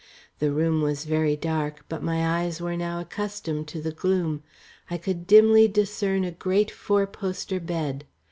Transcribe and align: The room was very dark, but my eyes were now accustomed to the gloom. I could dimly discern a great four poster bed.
The 0.39 0.51
room 0.51 0.81
was 0.81 1.05
very 1.05 1.35
dark, 1.37 1.85
but 1.87 2.01
my 2.01 2.39
eyes 2.41 2.59
were 2.59 2.75
now 2.75 2.99
accustomed 2.99 3.67
to 3.67 3.79
the 3.83 3.91
gloom. 3.91 4.41
I 4.89 4.97
could 4.97 5.27
dimly 5.27 5.67
discern 5.67 6.23
a 6.23 6.31
great 6.31 6.71
four 6.71 7.05
poster 7.05 7.59
bed. 7.59 8.05